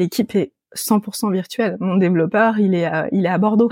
[0.00, 1.76] l'équipe est 100% virtuelle.
[1.80, 3.68] Mon développeur, il est à, il est à Bordeaux.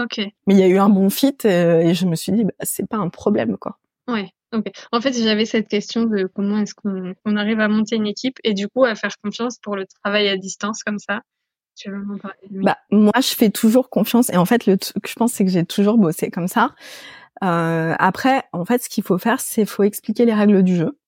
[0.47, 2.53] Mais il y a eu un bon fit euh, et je me suis dit, bah,
[2.61, 3.79] c'est pas un problème, quoi.
[4.07, 4.31] Ouais.
[4.55, 4.67] Ok.
[4.93, 8.39] En fait, j'avais cette question de comment est-ce qu'on on arrive à monter une équipe
[8.45, 11.21] et du coup à faire confiance pour le travail à distance comme ça.
[11.77, 12.39] Tu veux m'en parler?
[12.51, 12.65] Oui.
[12.65, 14.31] Bah, moi, je fais toujours confiance.
[14.31, 16.75] Et en fait, le truc que je pense, c'est que j'ai toujours bossé comme ça.
[17.45, 20.99] Euh, après, en fait, ce qu'il faut faire, c'est faut expliquer les règles du jeu.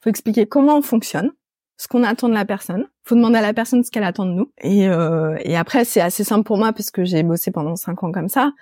[0.00, 1.32] faut expliquer comment on fonctionne,
[1.76, 2.86] ce qu'on attend de la personne.
[3.04, 4.50] faut demander à la personne ce qu'elle attend de nous.
[4.62, 8.02] Et, euh, et après, c'est assez simple pour moi parce que j'ai bossé pendant cinq
[8.02, 8.52] ans comme ça.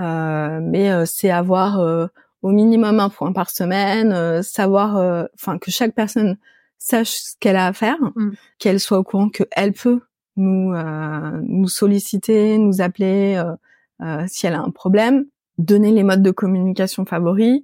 [0.00, 2.06] Euh, mais euh, c'est avoir euh,
[2.42, 4.96] au minimum un point par semaine, euh, savoir,
[5.34, 6.36] enfin que chaque personne
[6.78, 8.30] sache ce qu'elle a à faire, Mm.
[8.58, 10.00] qu'elle soit au courant qu'elle peut
[10.36, 13.54] nous euh, nous solliciter, nous appeler euh,
[14.02, 15.24] euh, si elle a un problème,
[15.58, 17.62] donner les modes de communication favoris.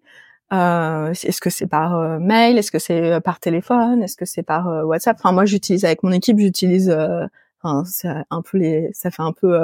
[0.53, 4.27] Euh, est-ce que c'est par euh, mail, est-ce que c'est euh, par téléphone, est-ce que
[4.27, 5.17] c'est par euh, WhatsApp?
[5.19, 7.25] Enfin moi j'utilise avec mon équipe, j'utilise euh,
[7.63, 9.59] enfin c'est un peu les ça fait un peu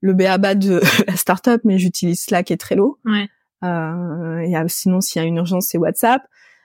[0.00, 2.98] le béaba de la startup mais j'utilise Slack et Trello.
[3.04, 3.28] Ouais.
[3.64, 6.22] Euh, et sinon s'il y a une urgence c'est WhatsApp.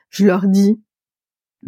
[0.10, 0.80] Je leur dis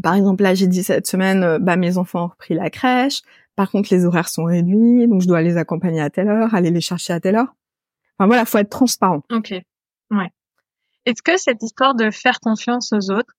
[0.01, 3.23] par exemple, là, j'ai dit cette semaine, bah, mes enfants ont repris la crèche.
[3.57, 6.71] Par contre, les horaires sont réduits, donc je dois les accompagner à telle heure, aller
[6.71, 7.53] les chercher à telle heure.
[8.17, 9.21] Enfin voilà, faut être transparent.
[9.31, 9.53] Ok.
[10.11, 10.31] Ouais.
[11.05, 13.33] Est-ce que cette histoire de faire confiance aux autres,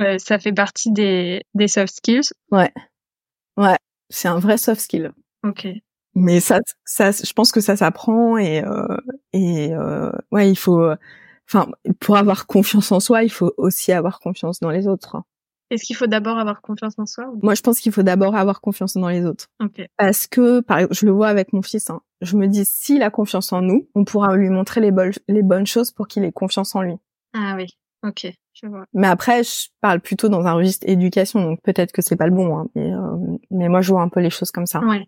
[0.00, 2.30] euh, ça fait partie des, des soft skills?
[2.50, 2.72] Ouais,
[3.56, 3.76] ouais,
[4.08, 5.12] c'est un vrai soft skill.
[5.44, 5.66] Ok.
[6.14, 8.96] Mais ça, ça, je pense que ça s'apprend et euh,
[9.32, 10.84] et euh, ouais, il faut.
[11.48, 15.16] Enfin, pour avoir confiance en soi, il faut aussi avoir confiance dans les autres.
[15.70, 17.38] Est-ce qu'il faut d'abord avoir confiance en soi ou...
[17.42, 19.46] Moi, je pense qu'il faut d'abord avoir confiance dans les autres.
[19.62, 19.82] Ok.
[19.96, 23.02] Parce que, par exemple, je le vois avec mon fils, hein, je me dis, s'il
[23.02, 26.24] a confiance en nous, on pourra lui montrer les, bonnes les bonnes choses pour qu'il
[26.24, 26.96] ait confiance en lui.
[27.34, 27.66] Ah oui.
[28.02, 28.26] Ok.
[28.52, 28.84] Je vois.
[28.92, 32.34] Mais après, je parle plutôt dans un registre éducation, donc peut-être que c'est pas le
[32.34, 34.80] bon, hein, mais, euh, mais moi, je vois un peu les choses comme ça.
[34.80, 35.06] Ouais.